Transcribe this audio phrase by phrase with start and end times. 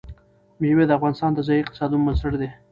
[0.59, 2.49] مېوې د افغانستان د ځایي اقتصادونو بنسټ دی.